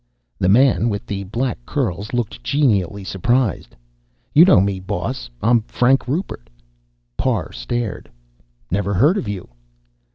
The 0.39 0.49
man 0.49 0.89
with 0.89 1.05
the 1.05 1.25
black 1.25 1.63
curls 1.63 2.11
looked 2.11 2.43
genially 2.43 3.03
surprised. 3.03 3.75
"You 4.33 4.45
know 4.45 4.59
me, 4.59 4.79
boss. 4.79 5.29
I'm 5.43 5.61
Frank 5.67 6.07
Rupert." 6.07 6.49
Parr 7.17 7.51
stared. 7.51 8.09
"Never 8.71 8.95
heard 8.95 9.17
of 9.17 9.27
you." 9.27 9.47